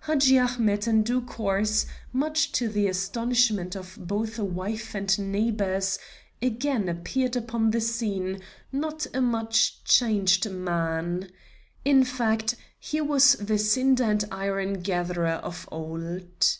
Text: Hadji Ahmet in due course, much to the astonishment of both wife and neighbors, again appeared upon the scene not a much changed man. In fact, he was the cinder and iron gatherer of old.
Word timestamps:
Hadji 0.00 0.36
Ahmet 0.36 0.88
in 0.88 1.04
due 1.04 1.20
course, 1.20 1.86
much 2.12 2.50
to 2.50 2.68
the 2.68 2.88
astonishment 2.88 3.76
of 3.76 3.96
both 4.00 4.36
wife 4.36 4.96
and 4.96 5.16
neighbors, 5.30 5.96
again 6.42 6.88
appeared 6.88 7.36
upon 7.36 7.70
the 7.70 7.80
scene 7.80 8.40
not 8.72 9.06
a 9.14 9.20
much 9.20 9.84
changed 9.84 10.50
man. 10.50 11.30
In 11.84 12.02
fact, 12.02 12.56
he 12.80 13.00
was 13.00 13.34
the 13.34 13.58
cinder 13.58 14.02
and 14.02 14.24
iron 14.32 14.80
gatherer 14.80 15.34
of 15.46 15.68
old. 15.70 16.56